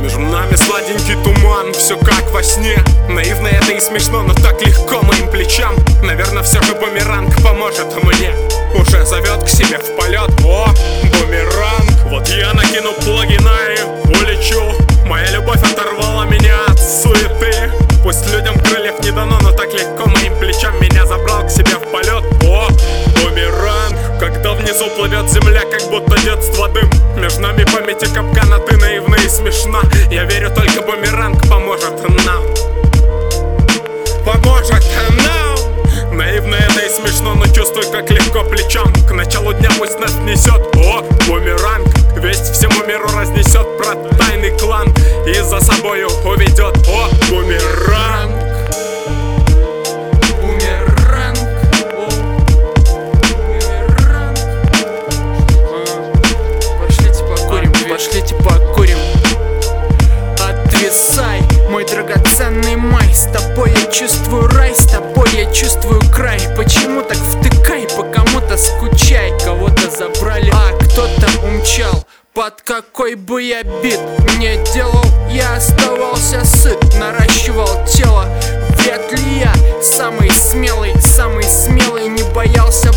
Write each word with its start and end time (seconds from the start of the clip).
Между 0.00 0.20
нами 0.20 0.54
сладенький 0.54 1.14
туман, 1.22 1.72
все 1.74 1.98
как 1.98 2.30
во 2.32 2.42
сне. 2.42 2.78
Наивно 3.08 3.48
это 3.48 3.72
и 3.72 3.80
смешно, 3.80 4.22
но 4.22 4.32
так 4.32 4.64
легко 4.64 5.02
моим 5.02 5.30
плечам. 5.30 5.74
Наверное, 6.02 6.42
все 6.42 6.62
же 6.62 6.74
бумеранг 6.74 7.25
дано, 19.16 19.38
но 19.40 19.50
так 19.50 19.72
легко 19.72 20.06
моим 20.06 20.38
плечам 20.38 20.78
Меня 20.80 21.06
забрал 21.06 21.46
к 21.46 21.50
себе 21.50 21.74
в 21.76 21.90
полет, 21.90 22.22
о, 22.44 22.68
бумеранг. 23.22 24.20
Когда 24.20 24.52
внизу 24.52 24.88
плывет 24.90 25.28
земля, 25.30 25.62
как 25.62 25.90
будто 25.90 26.20
детство 26.20 26.68
дым. 26.68 26.88
Между 27.16 27.40
нами 27.40 27.64
памяти 27.64 28.04
капкана, 28.14 28.58
ты 28.58 28.76
наивна 28.76 29.16
и 29.16 29.28
смешна. 29.28 29.80
Я 30.10 30.24
верю, 30.24 30.50
только 30.54 30.82
бумеранг 30.82 31.48
Поможет 31.48 32.00
С 63.16 63.32
тобой 63.32 63.70
я 63.70 63.90
чувствую 63.90 64.46
рай, 64.46 64.74
с 64.74 64.84
тобой 64.84 65.26
я 65.32 65.50
чувствую 65.50 66.02
край. 66.14 66.38
Почему 66.54 67.00
так 67.00 67.16
втыкай, 67.16 67.88
по 67.96 68.02
кому-то 68.02 68.58
скучай 68.58 69.32
Кого-то 69.42 69.90
забрали, 69.90 70.52
а 70.52 70.76
кто-то 70.76 71.26
умчал 71.42 72.04
под 72.34 72.60
какой 72.60 73.14
бы 73.14 73.42
я 73.42 73.62
бит 73.62 73.98
не 74.36 74.62
делал, 74.74 75.02
я 75.30 75.54
оставался 75.54 76.44
сыт 76.44 76.78
Наращивал 77.00 77.66
тело, 77.86 78.28
вряд 78.76 79.10
ли 79.10 79.38
я 79.38 79.54
самый 79.82 80.30
смелый 80.30 80.92
Самый 81.00 81.44
смелый 81.44 82.08
не 82.08 82.22
боялся 82.34 82.92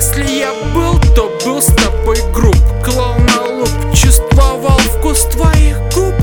Если 0.00 0.38
я 0.38 0.54
был, 0.74 0.98
то 1.14 1.30
был 1.44 1.60
с 1.60 1.66
тобой 1.66 2.16
груб. 2.32 2.56
Клал 2.82 3.16
на 3.18 3.42
луп, 3.42 3.68
чувствовал 3.94 4.78
вкус 4.78 5.26
твоих 5.26 5.76
губ. 5.94 6.14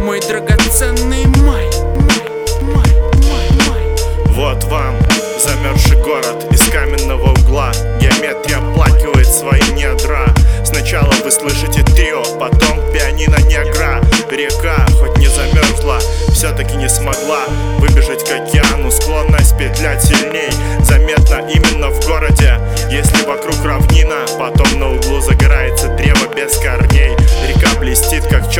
Мой 0.00 0.18
драгоценный 0.20 1.26
май, 1.26 1.68
май, 1.98 2.24
май, 2.62 2.90
май, 3.28 3.48
май. 3.68 3.82
Вот 4.28 4.64
вам 4.64 4.96
замерзший 5.38 6.02
город 6.02 6.46
из 6.50 6.70
каменного 6.70 7.32
угла. 7.32 7.70
Геометрия 8.00 8.56
оплакивает 8.56 9.26
свои 9.26 9.60
недра. 9.72 10.34
Сначала 10.64 11.12
вы 11.22 11.30
слышите 11.30 11.82
трио, 11.82 12.22
потом 12.38 12.80
пианино 12.94 13.36
негра 13.42 14.00
Река, 14.30 14.86
хоть 14.98 15.18
не 15.18 15.26
замерзла, 15.26 15.98
все-таки 16.32 16.76
не 16.76 16.88
смогла 16.88 17.40
Выбежать 17.78 18.24
к 18.24 18.30
океану, 18.30 18.90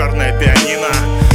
черная 0.01 0.33
пианино. 0.39 0.89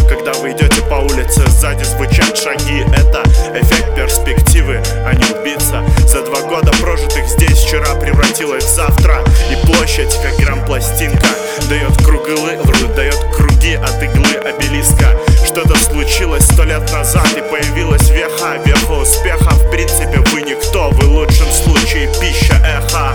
Когда 0.10 0.34
вы 0.34 0.52
идете 0.52 0.82
по 0.90 0.96
улице, 0.96 1.48
сзади 1.50 1.84
звучат 1.84 2.36
шаги. 2.36 2.84
Это 2.98 3.22
эффект 3.54 3.96
перспективы, 3.96 4.82
а 5.06 5.14
не 5.14 5.24
убийца. 5.40 5.84
За 6.08 6.24
два 6.26 6.42
года 6.42 6.72
прожитых 6.82 7.28
здесь 7.28 7.60
вчера 7.60 7.94
превратилась 7.94 8.64
в 8.64 8.76
завтра. 8.76 9.20
И 9.52 9.68
площадь, 9.68 10.20
как 10.24 10.36
грамм-пластинка 10.40 11.28
Дает 11.70 11.96
круглы, 11.98 12.58
дает 12.96 13.20
круги 13.36 13.76
от 13.76 14.02
иглы 14.02 14.34
обелиска. 14.44 15.16
Что-то 15.46 15.76
случилось 15.78 16.46
сто 16.46 16.64
лет 16.64 16.92
назад 16.92 17.28
и 17.38 17.42
появилась 17.42 18.10
веха. 18.10 18.58
Веха 18.66 18.94
успеха, 18.94 19.52
в 19.52 19.70
принципе 19.70 20.18
вы 20.32 20.42
никто. 20.42 20.90
Вы 20.90 21.08
в 21.08 21.12
лучшем 21.12 21.52
случае 21.52 22.10
пища 22.20 22.56
эха 22.66 23.14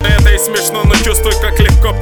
Это 0.00 0.28
и 0.28 0.38
смешно, 0.38 0.82
но 0.82 0.96
чувствую, 0.96 1.34
как 1.40 1.60
легко 1.60 1.92